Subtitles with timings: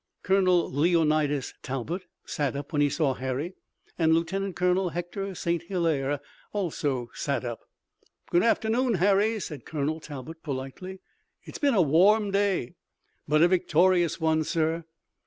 [0.23, 3.53] Colonel Leonidas Talbot sat up when he saw Harry,
[3.99, 5.61] and Lieutenant Colonel Hector St.
[5.61, 6.19] Hilaire
[6.53, 7.59] also sat up.
[8.31, 11.01] "Good afternoon, Harry," said Colonel Talbot, politely.
[11.43, 12.73] "It's been a warm day."
[13.27, 14.85] "But a victorious one, sir."